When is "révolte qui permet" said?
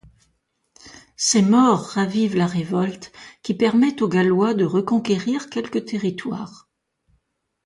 2.47-4.01